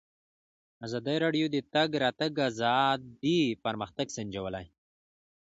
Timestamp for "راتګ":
2.03-2.33